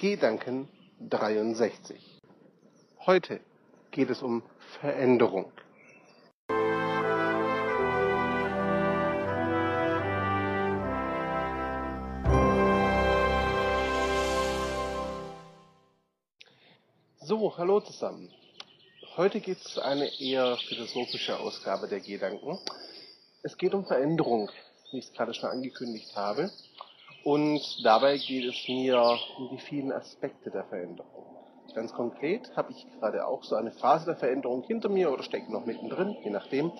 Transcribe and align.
Gedanken 0.00 0.66
63. 1.10 2.00
Heute 3.04 3.38
geht 3.90 4.08
es 4.08 4.22
um 4.22 4.42
Veränderung. 4.80 5.52
So, 17.20 17.58
hallo 17.58 17.80
zusammen. 17.80 18.32
Heute 19.18 19.40
gibt 19.40 19.66
es 19.66 19.76
eine 19.76 20.08
eher 20.18 20.56
philosophische 20.66 21.38
Ausgabe 21.38 21.88
der 21.88 22.00
Gedanken. 22.00 22.58
Es 23.42 23.54
geht 23.58 23.74
um 23.74 23.84
Veränderung, 23.84 24.50
wie 24.92 25.00
ich 25.00 25.08
es 25.08 25.12
gerade 25.12 25.34
schon 25.34 25.50
angekündigt 25.50 26.16
habe. 26.16 26.50
Und 27.24 27.84
dabei 27.84 28.16
geht 28.16 28.44
es 28.44 28.66
mir 28.68 28.98
um 29.36 29.50
die 29.50 29.58
vielen 29.58 29.92
Aspekte 29.92 30.50
der 30.50 30.64
Veränderung. 30.64 31.26
Ganz 31.74 31.92
konkret 31.92 32.50
habe 32.56 32.72
ich 32.72 32.86
gerade 32.98 33.26
auch 33.26 33.44
so 33.44 33.54
eine 33.54 33.70
Phase 33.72 34.06
der 34.06 34.16
Veränderung 34.16 34.62
hinter 34.62 34.88
mir 34.88 35.12
oder 35.12 35.22
stecke 35.22 35.52
noch 35.52 35.66
mittendrin, 35.66 36.16
je 36.24 36.30
nachdem. 36.30 36.72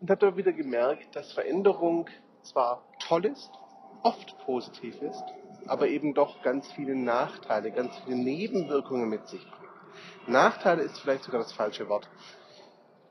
Und 0.00 0.10
habe 0.10 0.26
da 0.26 0.36
wieder 0.36 0.52
gemerkt, 0.52 1.14
dass 1.14 1.32
Veränderung 1.32 2.08
zwar 2.42 2.82
toll 2.98 3.24
ist, 3.26 3.50
oft 4.02 4.36
positiv 4.44 5.00
ist, 5.00 5.22
aber 5.66 5.88
eben 5.88 6.12
doch 6.12 6.42
ganz 6.42 6.70
viele 6.72 6.96
Nachteile, 6.96 7.70
ganz 7.70 7.96
viele 8.04 8.16
Nebenwirkungen 8.16 9.08
mit 9.08 9.28
sich 9.28 9.40
bringt. 9.40 10.28
Nachteile 10.28 10.82
ist 10.82 10.98
vielleicht 10.98 11.24
sogar 11.24 11.40
das 11.40 11.52
falsche 11.52 11.88
Wort. 11.88 12.08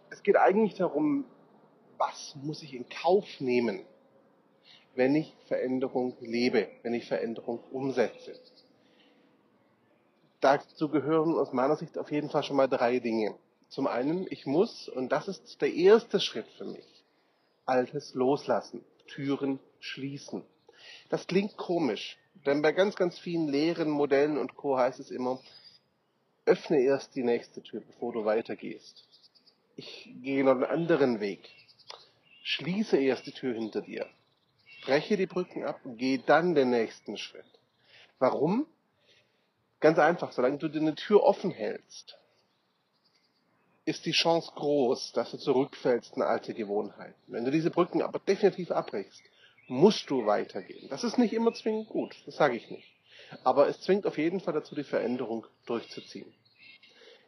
Es 0.10 0.22
geht 0.22 0.36
eigentlich 0.36 0.76
darum, 0.76 1.26
was 1.98 2.36
muss 2.44 2.62
ich 2.62 2.74
in 2.74 2.88
Kauf 2.90 3.26
nehmen, 3.40 3.86
wenn 4.96 5.16
ich 5.16 5.34
Veränderung 5.48 6.16
lebe, 6.20 6.68
wenn 6.84 6.94
ich 6.94 7.06
Veränderung 7.08 7.60
umsetze. 7.72 8.34
Dazu 10.42 10.90
gehören 10.90 11.36
aus 11.36 11.54
meiner 11.54 11.76
Sicht 11.76 11.98
auf 11.98 12.12
jeden 12.12 12.30
Fall 12.30 12.44
schon 12.44 12.58
mal 12.58 12.68
drei 12.68 13.00
Dinge. 13.00 13.36
Zum 13.70 13.88
einen, 13.88 14.28
ich 14.30 14.46
muss, 14.46 14.90
und 14.90 15.12
das 15.12 15.28
ist 15.28 15.62
der 15.62 15.74
erste 15.74 16.20
Schritt 16.20 16.48
für 16.58 16.66
mich, 16.66 17.04
Altes 17.66 18.14
loslassen, 18.16 18.84
Türen 19.08 19.60
schließen. 19.80 20.44
Das 21.10 21.28
klingt 21.28 21.56
komisch, 21.58 22.18
denn 22.46 22.62
bei 22.62 22.72
ganz, 22.72 22.96
ganz 22.96 23.18
vielen 23.20 23.48
Lehren, 23.48 23.90
Modellen 23.90 24.38
und 24.38 24.58
Co. 24.58 24.78
heißt 24.78 25.00
es 25.00 25.12
immer, 25.12 25.40
öffne 26.46 26.82
erst 26.82 27.16
die 27.16 27.24
nächste 27.24 27.62
Tür, 27.62 27.82
bevor 27.82 28.12
du 28.12 28.26
weitergehst. 28.26 29.08
Ich 29.76 30.12
gehe 30.22 30.44
noch 30.44 30.54
einen 30.54 30.66
anderen 30.66 31.20
Weg. 31.20 31.48
Schließe 32.44 32.98
erst 32.98 33.28
die 33.28 33.32
Tür 33.32 33.54
hinter 33.54 33.82
dir 33.82 34.08
breche 34.82 35.18
die 35.18 35.28
Brücken 35.28 35.64
ab 35.64 35.80
und 35.84 35.98
gehe 35.98 36.20
dann 36.20 36.56
den 36.56 36.70
nächsten 36.70 37.18
Schritt. 37.18 37.46
Warum? 38.20 38.68
Ganz 39.80 39.98
einfach, 39.98 40.32
solange 40.32 40.58
du 40.58 40.68
dir 40.68 40.82
eine 40.82 40.96
Tür 40.96 41.24
offen 41.24 41.52
hältst, 41.52 42.18
ist 43.86 44.06
die 44.06 44.12
Chance 44.12 44.52
groß, 44.56 45.12
dass 45.14 45.32
du 45.32 45.38
zurückfällst 45.38 46.16
in 46.16 46.22
alte 46.22 46.54
Gewohnheiten. 46.54 47.16
Wenn 47.28 47.46
du 47.46 47.52
diese 47.52 47.72
Brücken 47.72 48.02
aber 48.02 48.20
definitiv 48.20 48.72
abbrichst, 48.72 49.24
musst 49.68 50.10
du 50.10 50.26
weitergehen. 50.26 50.88
Das 50.90 51.04
ist 51.04 51.18
nicht 51.18 51.34
immer 51.34 51.54
zwingend 51.54 51.90
gut, 51.90 52.16
das 52.26 52.36
sage 52.36 52.56
ich 52.56 52.70
nicht. 52.70 52.88
Aber 53.44 53.68
es 53.68 53.82
zwingt 53.82 54.06
auf 54.06 54.18
jeden 54.18 54.40
Fall 54.40 54.54
dazu, 54.54 54.76
die 54.76 54.84
Veränderung 54.84 55.48
durchzuziehen. 55.66 56.32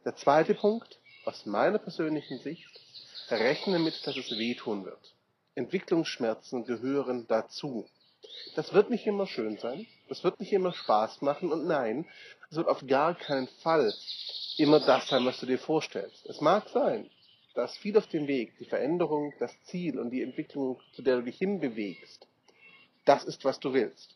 Der 0.05 0.15
zweite 0.15 0.53
Punkt, 0.53 0.99
aus 1.25 1.45
meiner 1.45 1.79
persönlichen 1.79 2.39
Sicht, 2.39 2.81
rechne 3.29 3.79
mit, 3.79 4.05
dass 4.05 4.17
es 4.17 4.29
wehtun 4.37 4.85
wird. 4.85 5.13
Entwicklungsschmerzen 5.55 6.65
gehören 6.65 7.25
dazu. 7.27 7.87
Das 8.55 8.73
wird 8.73 8.89
nicht 8.89 9.05
immer 9.05 9.27
schön 9.27 9.57
sein, 9.57 9.85
das 10.09 10.23
wird 10.23 10.39
nicht 10.39 10.53
immer 10.53 10.73
Spaß 10.73 11.21
machen 11.21 11.51
und 11.51 11.65
nein, 11.65 12.05
es 12.49 12.57
wird 12.57 12.67
auf 12.67 12.85
gar 12.87 13.15
keinen 13.15 13.47
Fall 13.61 13.93
immer 14.57 14.79
das 14.79 15.07
sein, 15.07 15.25
was 15.25 15.39
du 15.39 15.45
dir 15.45 15.59
vorstellst. 15.59 16.25
Es 16.27 16.39
mag 16.39 16.69
sein, 16.69 17.09
dass 17.53 17.77
viel 17.77 17.97
auf 17.97 18.07
dem 18.07 18.27
Weg, 18.27 18.57
die 18.59 18.65
Veränderung, 18.65 19.33
das 19.39 19.51
Ziel 19.63 19.99
und 19.99 20.11
die 20.11 20.21
Entwicklung, 20.21 20.79
zu 20.93 21.01
der 21.01 21.17
du 21.17 21.23
dich 21.23 21.37
hinbewegst, 21.37 22.27
das 23.05 23.23
ist, 23.25 23.43
was 23.43 23.59
du 23.59 23.73
willst. 23.73 24.15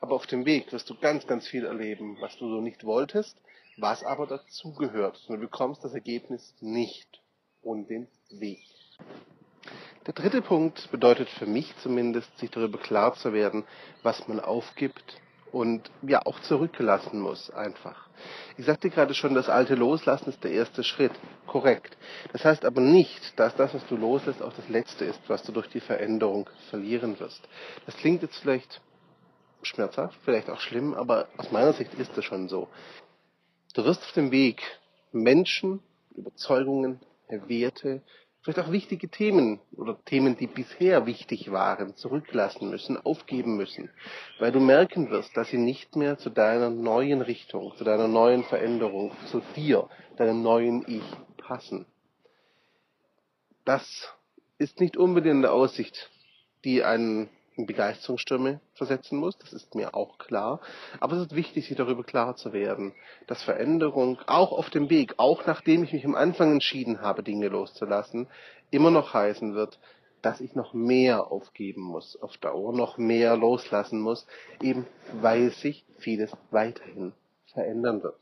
Aber 0.00 0.14
auf 0.14 0.26
dem 0.26 0.44
Weg 0.44 0.72
wirst 0.72 0.90
du 0.90 0.98
ganz, 0.98 1.26
ganz 1.26 1.46
viel 1.46 1.64
erleben, 1.64 2.18
was 2.20 2.36
du 2.36 2.48
so 2.48 2.60
nicht 2.60 2.84
wolltest, 2.84 3.36
was 3.76 4.02
aber 4.04 4.26
dazugehört. 4.26 5.22
Du 5.28 5.38
bekommst 5.38 5.84
das 5.84 5.94
Ergebnis 5.94 6.54
nicht 6.60 7.20
und 7.62 7.88
den 7.88 8.08
Weg. 8.30 8.64
Der 10.06 10.14
dritte 10.14 10.40
Punkt 10.40 10.88
bedeutet 10.92 11.28
für 11.28 11.46
mich 11.46 11.76
zumindest, 11.78 12.38
sich 12.38 12.50
darüber 12.50 12.78
klar 12.78 13.14
zu 13.14 13.32
werden, 13.32 13.64
was 14.04 14.28
man 14.28 14.38
aufgibt 14.38 15.20
und 15.50 15.90
ja 16.02 16.24
auch 16.24 16.38
zurücklassen 16.40 17.20
muss 17.20 17.50
einfach. 17.50 18.08
Ich 18.56 18.66
sagte 18.66 18.88
gerade 18.88 19.14
schon, 19.14 19.34
das 19.34 19.48
alte 19.48 19.74
Loslassen 19.74 20.30
ist 20.30 20.44
der 20.44 20.52
erste 20.52 20.84
Schritt. 20.84 21.12
Korrekt. 21.46 21.96
Das 22.32 22.44
heißt 22.44 22.64
aber 22.64 22.80
nicht, 22.80 23.38
dass 23.38 23.56
das, 23.56 23.74
was 23.74 23.86
du 23.88 23.96
loslässt, 23.96 24.42
auch 24.42 24.52
das 24.52 24.68
letzte 24.68 25.04
ist, 25.04 25.20
was 25.26 25.42
du 25.42 25.50
durch 25.50 25.68
die 25.68 25.80
Veränderung 25.80 26.48
verlieren 26.70 27.18
wirst. 27.18 27.42
Das 27.84 27.96
klingt 27.96 28.22
jetzt 28.22 28.38
vielleicht 28.38 28.80
schmerzhaft, 29.62 30.16
vielleicht 30.24 30.50
auch 30.50 30.60
schlimm, 30.60 30.94
aber 30.94 31.26
aus 31.36 31.50
meiner 31.50 31.72
Sicht 31.72 31.94
ist 31.94 32.16
es 32.16 32.24
schon 32.24 32.48
so. 32.48 32.68
Du 33.74 33.84
wirst 33.84 34.02
auf 34.02 34.12
dem 34.12 34.30
Weg 34.30 34.62
Menschen, 35.10 35.80
Überzeugungen, 36.14 37.00
Werte, 37.28 38.02
vielleicht 38.46 38.60
auch 38.60 38.70
wichtige 38.70 39.08
Themen 39.08 39.58
oder 39.76 39.98
Themen, 40.04 40.36
die 40.36 40.46
bisher 40.46 41.04
wichtig 41.04 41.50
waren, 41.50 41.96
zurücklassen 41.96 42.70
müssen, 42.70 42.96
aufgeben 42.96 43.56
müssen, 43.56 43.90
weil 44.38 44.52
du 44.52 44.60
merken 44.60 45.10
wirst, 45.10 45.36
dass 45.36 45.48
sie 45.48 45.58
nicht 45.58 45.96
mehr 45.96 46.16
zu 46.16 46.30
deiner 46.30 46.70
neuen 46.70 47.22
Richtung, 47.22 47.74
zu 47.76 47.82
deiner 47.82 48.06
neuen 48.06 48.44
Veränderung, 48.44 49.10
zu 49.32 49.42
dir, 49.56 49.88
deinem 50.16 50.42
neuen 50.42 50.84
Ich 50.86 51.02
passen. 51.38 51.86
Das 53.64 54.14
ist 54.58 54.78
nicht 54.78 54.96
unbedingt 54.96 55.44
eine 55.44 55.50
Aussicht, 55.50 56.08
die 56.62 56.84
einen 56.84 57.28
in 57.56 57.66
Begeisterungsstürme 57.66 58.60
versetzen 58.74 59.18
muss, 59.18 59.38
das 59.38 59.52
ist 59.52 59.74
mir 59.74 59.94
auch 59.94 60.18
klar. 60.18 60.60
Aber 61.00 61.16
es 61.16 61.22
ist 61.22 61.34
wichtig, 61.34 61.66
sich 61.66 61.76
darüber 61.76 62.04
klar 62.04 62.36
zu 62.36 62.52
werden, 62.52 62.94
dass 63.26 63.42
Veränderung 63.42 64.18
auch 64.26 64.52
auf 64.52 64.70
dem 64.70 64.90
Weg, 64.90 65.14
auch 65.16 65.46
nachdem 65.46 65.82
ich 65.82 65.92
mich 65.92 66.04
am 66.04 66.14
Anfang 66.14 66.52
entschieden 66.52 67.00
habe, 67.00 67.22
Dinge 67.22 67.48
loszulassen, 67.48 68.28
immer 68.70 68.90
noch 68.90 69.14
heißen 69.14 69.54
wird, 69.54 69.78
dass 70.22 70.40
ich 70.40 70.54
noch 70.54 70.74
mehr 70.74 71.30
aufgeben 71.30 71.82
muss, 71.82 72.20
auf 72.20 72.36
Dauer 72.38 72.72
noch 72.72 72.98
mehr 72.98 73.36
loslassen 73.36 74.00
muss, 74.00 74.26
eben 74.60 74.86
weil 75.20 75.50
sich 75.50 75.84
vieles 75.98 76.32
weiterhin 76.50 77.12
verändern 77.52 78.02
wird. 78.02 78.18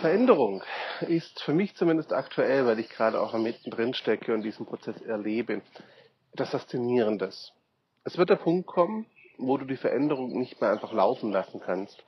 Veränderung 0.00 0.62
ist 1.00 1.40
für 1.42 1.54
mich 1.54 1.74
zumindest 1.76 2.12
aktuell, 2.12 2.66
weil 2.66 2.78
ich 2.78 2.88
gerade 2.90 3.20
auch 3.20 3.32
mittendrin 3.38 3.94
stecke 3.94 4.34
und 4.34 4.42
diesen 4.42 4.66
Prozess 4.66 5.00
erlebe, 5.00 5.62
etwas 6.32 6.50
Faszinierendes. 6.50 7.52
Es 8.08 8.16
wird 8.16 8.30
der 8.30 8.36
Punkt 8.36 8.66
kommen, 8.66 9.04
wo 9.36 9.58
du 9.58 9.66
die 9.66 9.76
Veränderung 9.76 10.38
nicht 10.38 10.62
mehr 10.62 10.70
einfach 10.70 10.94
laufen 10.94 11.30
lassen 11.30 11.60
kannst, 11.60 12.02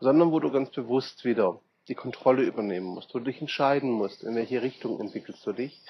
sondern 0.00 0.32
wo 0.32 0.40
du 0.40 0.50
ganz 0.50 0.70
bewusst 0.70 1.24
wieder 1.24 1.60
die 1.86 1.94
Kontrolle 1.94 2.42
übernehmen 2.42 2.86
musst, 2.86 3.14
wo 3.14 3.20
du 3.20 3.26
dich 3.26 3.40
entscheiden 3.40 3.92
musst, 3.92 4.24
in 4.24 4.34
welche 4.34 4.62
Richtung 4.62 4.98
entwickelst 4.98 5.46
du 5.46 5.52
dich, 5.52 5.80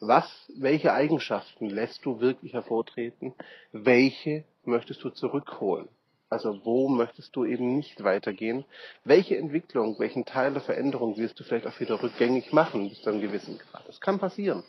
was, 0.00 0.52
welche 0.58 0.92
Eigenschaften 0.92 1.70
lässt 1.70 2.04
du 2.04 2.20
wirklich 2.20 2.52
hervortreten, 2.52 3.32
welche 3.72 4.44
möchtest 4.66 5.02
du 5.02 5.08
zurückholen. 5.08 5.88
Also 6.28 6.66
wo 6.66 6.90
möchtest 6.90 7.34
du 7.36 7.46
eben 7.46 7.74
nicht 7.74 8.04
weitergehen? 8.04 8.66
Welche 9.04 9.38
Entwicklung, 9.38 9.98
welchen 9.98 10.26
Teil 10.26 10.52
der 10.52 10.60
Veränderung 10.60 11.16
willst 11.16 11.40
du 11.40 11.44
vielleicht 11.44 11.66
auch 11.66 11.80
wieder 11.80 12.02
rückgängig 12.02 12.52
machen 12.52 12.90
bis 12.90 13.00
zu 13.00 13.08
einem 13.08 13.22
gewissen 13.22 13.56
Grad? 13.56 13.88
Das 13.88 13.98
kann 13.98 14.18
passieren. 14.18 14.62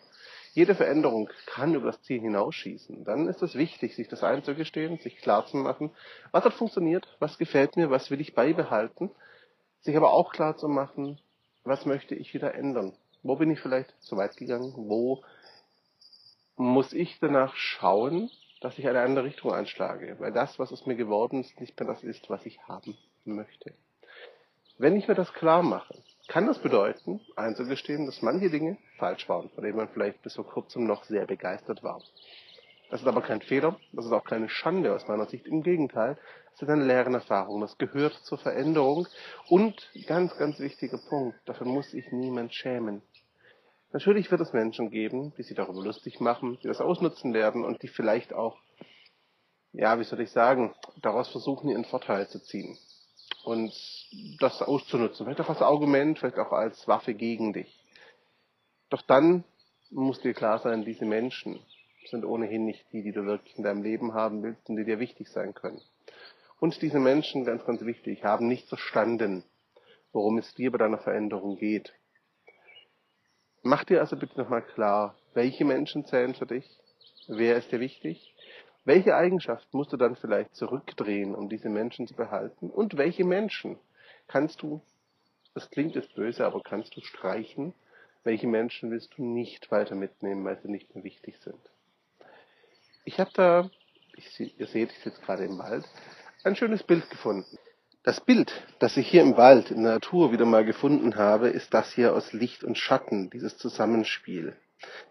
Jede 0.58 0.74
Veränderung 0.74 1.30
kann 1.46 1.76
über 1.76 1.86
das 1.86 2.02
Ziel 2.02 2.20
hinausschießen. 2.20 3.04
Dann 3.04 3.28
ist 3.28 3.44
es 3.44 3.54
wichtig, 3.54 3.96
sich 3.96 4.08
das 4.08 4.24
einzugestehen, 4.24 4.98
sich 4.98 5.18
klar 5.18 5.46
zu 5.46 5.56
machen, 5.56 5.92
was 6.32 6.46
hat 6.46 6.54
funktioniert, 6.56 7.08
was 7.20 7.38
gefällt 7.38 7.78
mir, 7.78 7.92
was 7.92 8.10
will 8.10 8.20
ich 8.20 8.34
beibehalten, 8.34 9.12
sich 9.82 9.96
aber 9.96 10.10
auch 10.14 10.32
klar 10.32 10.58
zu 10.58 10.68
machen, 10.68 11.22
was 11.64 11.86
möchte 11.86 12.16
ich 12.16 12.34
wieder 12.34 12.56
ändern. 12.56 12.94
Wo 13.22 13.36
bin 13.36 13.52
ich 13.52 13.60
vielleicht 13.60 13.94
zu 14.02 14.18
weit 14.18 14.36
gegangen? 14.36 14.74
Wo 14.76 15.24
muss 16.56 16.92
ich 16.92 17.20
danach 17.20 17.56
schauen, 17.56 18.32
dass 18.60 18.80
ich 18.80 18.88
eine 18.88 19.02
andere 19.02 19.26
Richtung 19.26 19.54
einschlage? 19.54 20.16
Weil 20.18 20.34
das, 20.34 20.58
was 20.58 20.74
aus 20.74 20.88
mir 20.88 20.96
geworden 20.96 21.42
ist, 21.42 21.62
nicht 21.62 21.80
mehr 21.80 21.88
das 21.88 22.04
ist, 22.04 22.32
was 22.32 22.44
ich 22.48 22.60
haben 22.64 22.98
möchte. 23.26 23.76
Wenn 24.80 24.96
ich 24.96 25.08
mir 25.08 25.14
das 25.14 25.32
klar 25.34 25.62
mache, 25.62 26.02
kann 26.28 26.46
das 26.46 26.60
bedeuten, 26.60 27.22
einzugestehen, 27.36 28.06
dass 28.06 28.22
manche 28.22 28.50
Dinge 28.50 28.78
falsch 28.98 29.28
waren, 29.30 29.50
von 29.50 29.64
denen 29.64 29.78
man 29.78 29.90
vielleicht 29.90 30.22
bis 30.22 30.36
vor 30.36 30.46
kurzem 30.46 30.86
noch 30.86 31.04
sehr 31.06 31.26
begeistert 31.26 31.84
war. 31.84 32.02
Das 32.90 33.02
ist 33.02 33.08
aber 33.08 33.22
kein 33.22 33.42
Fehler, 33.42 33.78
das 33.92 34.06
ist 34.06 34.12
auch 34.12 34.24
keine 34.24 34.50
Schande 34.50 34.94
aus 34.94 35.08
meiner 35.08 35.26
Sicht. 35.26 35.46
Im 35.46 35.62
Gegenteil, 35.62 36.18
es 36.54 36.62
ist 36.62 36.70
eine 36.70 36.86
Lernerfahrung, 36.86 37.62
das 37.62 37.78
gehört 37.78 38.14
zur 38.24 38.38
Veränderung 38.38 39.08
und 39.50 39.90
ganz, 40.08 40.36
ganz 40.38 40.60
wichtiger 40.60 40.98
Punkt, 40.98 41.38
dafür 41.46 41.68
muss 41.68 41.92
sich 41.92 42.12
niemand 42.12 42.54
schämen. 42.54 43.02
Natürlich 43.92 44.30
wird 44.32 44.42
es 44.42 44.54
Menschen 44.54 44.90
geben, 44.90 45.34
die 45.38 45.44
sich 45.44 45.56
darüber 45.56 45.82
lustig 45.82 46.20
machen, 46.20 46.58
die 46.62 46.68
das 46.68 46.82
ausnutzen 46.82 47.34
werden 47.34 47.64
und 47.64 47.84
die 47.84 47.88
vielleicht 47.88 48.34
auch, 48.34 48.58
ja, 49.72 50.00
wie 50.00 50.04
soll 50.04 50.22
ich 50.22 50.32
sagen, 50.32 50.74
daraus 51.02 51.30
versuchen, 51.30 51.70
ihren 51.70 51.86
Vorteil 51.86 52.28
zu 52.28 52.42
ziehen. 52.42 52.78
Und 53.44 53.74
das 54.40 54.62
auszunutzen. 54.62 55.26
Vielleicht 55.26 55.42
auch 55.42 55.50
als 55.50 55.62
Argument, 55.62 56.20
vielleicht 56.20 56.40
auch 56.40 56.52
als 56.52 56.88
Waffe 56.88 57.14
gegen 57.14 57.54
dich. 57.54 57.84
Doch 58.90 59.02
dann 59.02 59.44
muss 59.90 60.22
dir 60.22 60.34
klar 60.34 60.60
sein, 60.60 60.86
diese 60.86 61.06
Menschen 61.06 61.60
sind 62.10 62.26
ohnehin 62.26 62.66
nicht 62.66 62.86
die, 62.92 63.04
die 63.04 63.12
du 63.12 63.26
wirklich 63.26 63.58
in 63.58 63.64
deinem 63.64 63.84
Leben 63.84 64.14
haben 64.14 64.44
willst 64.44 64.70
und 64.70 64.78
die 64.78 64.86
dir 64.86 65.00
wichtig 65.00 65.30
sein 65.30 65.54
können. 65.54 65.82
Und 66.60 66.82
diese 66.82 67.00
Menschen, 67.00 67.46
ganz, 67.46 67.66
ganz 67.66 67.82
wichtig, 67.82 68.24
haben 68.24 68.48
nicht 68.48 68.68
verstanden, 68.68 69.44
worum 70.12 70.38
es 70.38 70.54
dir 70.56 70.72
bei 70.72 70.78
deiner 70.78 70.98
Veränderung 70.98 71.58
geht. 71.58 71.94
Mach 73.62 73.84
dir 73.84 74.00
also 74.00 74.16
bitte 74.16 74.40
nochmal 74.40 74.64
klar, 74.64 75.16
welche 75.34 75.66
Menschen 75.66 76.06
zählen 76.06 76.34
für 76.34 76.48
dich, 76.48 76.66
wer 77.28 77.58
ist 77.58 77.72
dir 77.72 77.80
wichtig, 77.80 78.34
welche 78.88 79.18
Eigenschaft 79.18 79.74
musst 79.74 79.92
du 79.92 79.98
dann 79.98 80.16
vielleicht 80.16 80.56
zurückdrehen, 80.56 81.36
um 81.36 81.50
diese 81.50 81.68
Menschen 81.68 82.08
zu 82.08 82.16
behalten 82.16 82.70
und 82.70 82.98
welche 82.98 83.26
Menschen 83.26 83.78
kannst 84.28 84.62
du, 84.62 84.82
das 85.54 85.70
klingt 85.70 85.96
jetzt 85.96 86.16
böse, 86.16 86.46
aber 86.46 86.62
kannst 86.64 86.96
du 86.96 87.02
streichen, 87.02 87.74
welche 88.24 88.48
Menschen 88.48 88.90
willst 88.90 89.18
du 89.18 89.26
nicht 89.26 89.70
weiter 89.72 89.96
mitnehmen, 89.96 90.46
weil 90.46 90.58
sie 90.62 90.72
nicht 90.72 90.96
mehr 90.96 91.04
wichtig 91.04 91.36
sind. 91.44 91.60
Ich 93.04 93.20
habe 93.20 93.32
da, 93.34 93.70
ich, 94.16 94.40
ihr 94.58 94.68
seht, 94.68 94.92
ich 94.92 95.00
sitze 95.00 95.22
gerade 95.22 95.44
im 95.44 95.60
Wald, 95.60 95.84
ein 96.46 96.56
schönes 96.56 96.84
Bild 96.84 97.10
gefunden. 97.10 97.58
Das 98.04 98.22
Bild, 98.22 98.54
das 98.80 98.96
ich 98.96 99.10
hier 99.10 99.22
im 99.22 99.36
Wald, 99.36 99.70
in 99.70 99.84
der 99.84 99.96
Natur 99.96 100.32
wieder 100.32 100.46
mal 100.46 100.64
gefunden 100.64 101.18
habe, 101.18 101.50
ist 101.50 101.74
das 101.74 101.92
hier 101.92 102.14
aus 102.14 102.32
Licht 102.32 102.64
und 102.64 102.78
Schatten, 102.78 103.30
dieses 103.32 103.58
Zusammenspiel. 103.58 104.56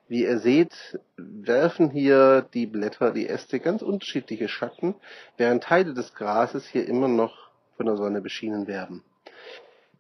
Wie 0.09 0.23
ihr 0.23 0.39
seht, 0.39 1.01
werfen 1.17 1.91
hier 1.91 2.47
die 2.55 2.67
Blätter, 2.67 3.13
die 3.13 3.29
Äste 3.29 3.59
ganz 3.59 3.83
unterschiedliche 3.83 4.49
Schatten, 4.49 4.95
während 5.37 5.65
Teile 5.65 5.95
des 5.95 6.15
Grases 6.15 6.67
hier 6.67 6.87
immer 6.87 7.09
noch 7.09 7.51
von 7.77 7.87
der 7.87 7.97
Sonne 7.97 8.21
beschienen 8.21 8.67
werden. 8.67 9.03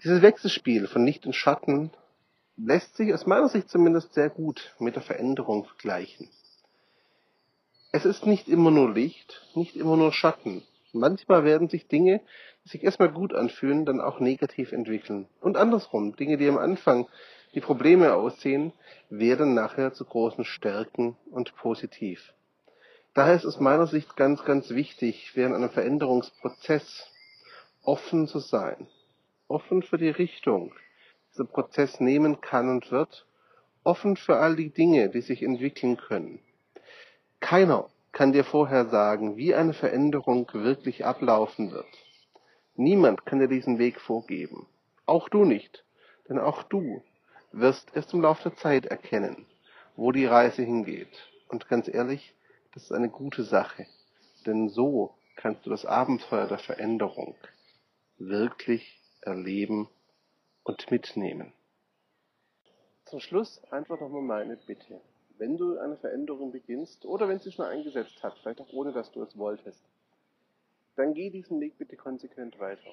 Dieses 0.05 0.23
Wechselspiel 0.23 0.87
von 0.87 1.05
Licht 1.05 1.27
und 1.27 1.35
Schatten 1.35 1.91
lässt 2.57 2.97
sich 2.97 3.13
aus 3.13 3.27
meiner 3.27 3.49
Sicht 3.49 3.69
zumindest 3.69 4.15
sehr 4.15 4.31
gut 4.31 4.75
mit 4.79 4.95
der 4.95 5.03
Veränderung 5.03 5.65
vergleichen. 5.65 6.29
Es 7.93 8.05
ist 8.05 8.27
nicht 8.27 8.49
immer 8.49 8.71
nur 8.71 8.93
Licht, 8.93 9.43
nicht 9.55 9.77
immer 9.77 9.97
nur 9.97 10.13
Schatten. 10.13 10.63
Manchmal 10.93 11.45
werden 11.45 11.69
sich 11.69 11.89
Dinge, 11.89 12.21
die 12.65 12.69
sich 12.69 12.85
erstmal 12.85 13.11
gut 13.11 13.35
anfühlen, 13.35 13.85
dann 13.85 14.01
auch 14.01 14.21
negativ 14.21 14.73
entwickeln. 14.73 15.27
Und 15.41 15.57
andersrum, 15.57 16.15
Dinge, 16.15 16.37
die 16.37 16.49
am 16.49 16.59
Anfang 16.59 17.09
die 17.57 17.63
Probleme 17.63 18.13
aussehen, 18.13 18.75
werden 19.09 19.55
nachher 19.55 19.95
zu 19.95 20.05
großen 20.05 20.45
Stärken 20.45 21.17
und 21.31 21.57
positiv. 21.57 22.35
Daher 23.15 23.35
ist 23.35 23.45
es 23.45 23.59
meiner 23.59 23.87
Sicht 23.87 24.15
ganz, 24.15 24.45
ganz 24.45 24.69
wichtig, 24.69 25.33
während 25.35 25.55
einem 25.55 25.71
Veränderungsprozess 25.71 27.11
offen 27.83 28.29
zu 28.29 28.41
sein, 28.41 28.87
offen 29.49 29.83
für 29.83 29.97
die 29.97 30.11
Richtung, 30.11 30.75
dieser 31.33 31.47
Prozess 31.47 31.99
nehmen 31.99 32.43
kann 32.43 32.69
und 32.69 32.93
wird, 32.93 33.27
offen 33.85 34.17
für 34.17 34.37
all 34.37 34.55
die 34.55 34.71
Dinge, 34.71 35.09
die 35.09 35.23
sich 35.23 35.43
entwickeln 35.43 35.97
können. 35.97 36.41
Keiner 37.41 37.89
kann 38.13 38.35
dir 38.35 38.45
vorher 38.45 38.85
sagen, 38.91 39.39
wie 39.39 39.55
eine 39.55 39.73
Veränderung 39.73 40.47
wirklich 40.53 41.07
ablaufen 41.07 41.73
wird. 41.73 41.87
Niemand 42.75 43.25
kann 43.25 43.39
dir 43.39 43.49
diesen 43.49 43.79
Weg 43.79 43.99
vorgeben. 43.99 44.67
Auch 45.07 45.31
du 45.31 45.47
nicht. 45.47 45.85
Denn 46.29 46.39
auch 46.39 46.63
du 46.63 47.03
wirst 47.59 47.95
erst 47.95 48.13
im 48.15 48.23
Laufe 48.23 48.51
der 48.51 48.59
Zeit 48.59 48.87
erkennen, 48.87 49.47
wo 49.97 50.13
die 50.13 50.27
Reise 50.27 50.63
hingeht. 50.63 51.31
Und 51.49 51.69
ganz 51.69 51.89
ehrlich, 51.89 52.35
das 52.75 52.85
ist 52.85 52.93
eine 52.93 53.09
gute 53.09 53.45
Sache. 53.45 53.87
Denn 54.47 54.69
so 54.69 55.15
kannst 55.37 55.67
du 55.67 55.71
das 55.71 55.85
Abenteuer 55.85 56.47
der 56.47 56.59
Veränderung 56.59 57.35
wirklich 58.19 59.01
erleben 59.21 59.89
und 60.63 60.91
mitnehmen. 60.91 61.53
Zum 63.05 63.21
Schluss 63.21 63.63
einfach 63.71 64.01
nochmal 64.01 64.23
meine 64.23 64.57
Bitte 64.57 65.01
wenn 65.39 65.57
du 65.57 65.79
eine 65.79 65.97
Veränderung 65.97 66.53
beginnst 66.53 67.05
oder 67.05 67.29
wenn 67.29 67.41
sie 67.41 67.53
schon 67.53 67.67
eingesetzt 67.67 68.23
hat, 68.23 68.39
vielleicht 68.39 68.61
auch 68.61 68.73
ohne 68.73 68.93
dass 68.93 69.11
du 69.13 69.23
es 69.23 69.37
wolltest, 69.37 69.81
dann 70.97 71.15
geh 71.15 71.31
diesen 71.31 71.61
Weg 71.61 71.77
bitte 71.79 71.97
konsequent 71.97 72.59
weiter. 72.59 72.91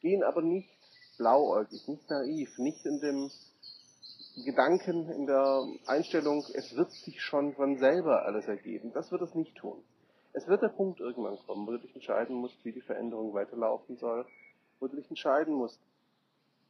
Geh 0.00 0.14
ihn 0.14 0.22
aber 0.22 0.42
nicht 0.42 0.70
blauäugig, 1.18 1.86
nicht 1.88 2.08
naiv, 2.08 2.58
nicht 2.58 2.84
in 2.86 3.00
dem 3.00 3.30
Gedanken, 4.36 5.10
in 5.10 5.26
der 5.26 5.66
Einstellung, 5.86 6.44
es 6.54 6.74
wird 6.74 6.90
sich 6.90 7.20
schon 7.20 7.54
von 7.54 7.76
selber 7.78 8.24
alles 8.24 8.48
ergeben. 8.48 8.92
Das 8.94 9.12
wird 9.12 9.22
es 9.22 9.34
nicht 9.34 9.54
tun. 9.56 9.82
Es 10.32 10.46
wird 10.46 10.62
der 10.62 10.68
Punkt 10.68 11.00
irgendwann 11.00 11.38
kommen, 11.46 11.66
wo 11.66 11.72
du 11.72 11.78
dich 11.78 11.94
entscheiden 11.94 12.36
musst, 12.36 12.64
wie 12.64 12.72
die 12.72 12.80
Veränderung 12.80 13.34
weiterlaufen 13.34 13.96
soll, 13.98 14.26
wo 14.80 14.88
du 14.88 14.96
dich 14.96 15.08
entscheiden 15.10 15.52
musst, 15.52 15.78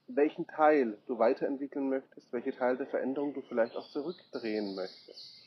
welchen 0.09 0.47
Teil 0.49 0.99
du 1.07 1.19
weiterentwickeln 1.19 1.89
möchtest, 1.89 2.33
welche 2.33 2.53
Teil 2.53 2.77
der 2.77 2.89
Veränderung 2.89 3.33
du 3.33 3.43
vielleicht 3.43 3.77
auch 3.77 3.89
zurückdrehen 3.91 4.75
möchtest. 4.75 5.41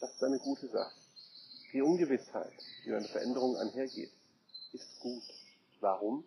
Das 0.00 0.12
ist 0.12 0.22
eine 0.22 0.38
gute 0.38 0.68
Sache. 0.68 0.94
Die 1.72 1.80
Ungewissheit, 1.80 2.52
die 2.84 2.90
mit 2.90 2.98
einer 2.98 3.08
Veränderung 3.08 3.56
einhergeht, 3.56 4.12
ist 4.72 5.00
gut. 5.00 5.22
Warum? 5.80 6.24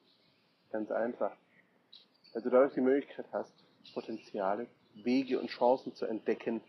Ganz 0.72 0.90
einfach. 0.90 1.38
Weil 2.34 2.42
du 2.42 2.50
dadurch 2.50 2.74
die 2.74 2.82
Möglichkeit 2.82 3.28
hast, 3.32 3.54
Potenziale, 3.94 4.68
Wege 5.04 5.40
und 5.40 5.50
Chancen 5.50 5.94
zu 5.94 6.06
entdecken, 6.06 6.62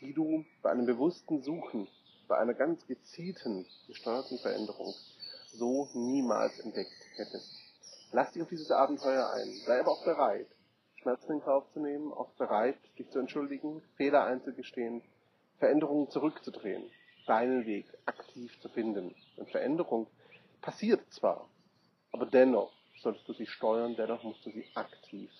die 0.00 0.12
du 0.12 0.44
bei 0.62 0.70
einem 0.70 0.86
bewussten 0.86 1.42
Suchen, 1.42 1.88
bei 2.28 2.36
einer 2.38 2.54
ganz 2.54 2.86
gezielten, 2.86 3.66
gesteuerten 3.86 4.38
Veränderung 4.38 4.94
so 5.52 5.88
niemals 5.94 6.58
entdeckt 6.60 6.92
hättest. 7.16 7.50
Lass 8.12 8.32
dich 8.32 8.42
auf 8.42 8.48
dieses 8.48 8.70
Abenteuer 8.70 9.30
ein. 9.30 9.52
Sei 9.66 9.80
aber 9.80 9.92
auch 9.92 10.04
bereit, 10.04 10.48
Schmerzen 10.96 11.32
in 11.32 11.40
Kauf 11.42 11.70
zu 11.72 11.80
nehmen, 11.80 12.12
auch 12.12 12.30
bereit, 12.38 12.78
dich 12.98 13.10
zu 13.10 13.18
entschuldigen, 13.18 13.82
Fehler 13.96 14.24
einzugestehen, 14.24 15.02
Veränderungen 15.58 16.08
zurückzudrehen, 16.10 16.90
deinen 17.26 17.66
Weg 17.66 17.86
aktiv 18.06 18.58
zu 18.60 18.68
finden. 18.68 19.14
Und 19.36 19.50
Veränderung 19.50 20.06
passiert 20.62 21.00
zwar, 21.12 21.48
aber 22.12 22.26
dennoch 22.26 22.72
solltest 23.00 23.28
du 23.28 23.32
sie 23.34 23.46
steuern, 23.46 23.96
dennoch 23.96 24.22
musst 24.22 24.44
du 24.46 24.50
sie 24.50 24.64
aktiv. 24.74 25.30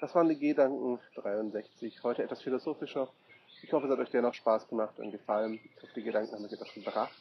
Das 0.00 0.14
waren 0.14 0.28
die 0.28 0.38
Gedanken 0.38 1.00
63, 1.16 2.02
heute 2.02 2.22
etwas 2.22 2.42
philosophischer. 2.42 3.08
Ich 3.62 3.72
hoffe, 3.72 3.86
es 3.86 3.92
hat 3.92 3.98
euch 3.98 4.10
dennoch 4.10 4.34
Spaß 4.34 4.68
gemacht 4.68 4.98
und 4.98 5.10
gefallen. 5.10 5.60
Ich 5.76 5.82
hoffe, 5.82 5.92
die 5.96 6.04
Gedanken 6.04 6.32
haben 6.32 6.44
euch 6.44 6.52
etwas 6.52 6.72
gebracht. 6.72 7.12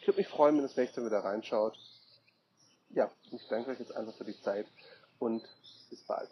Ich 0.00 0.06
würde 0.06 0.18
mich 0.18 0.28
freuen, 0.28 0.56
wenn 0.56 0.64
ihr 0.64 0.68
das 0.68 0.76
nächste 0.76 1.00
Mal 1.00 1.06
wieder 1.06 1.20
reinschaut 1.20 1.78
ja, 2.90 3.10
ich 3.30 3.46
danke 3.48 3.70
euch 3.70 3.78
jetzt 3.78 3.94
einfach 3.94 4.14
für 4.14 4.24
die 4.24 4.40
Zeit 4.42 4.66
und 5.18 5.42
bis 5.90 6.02
bald. 6.02 6.30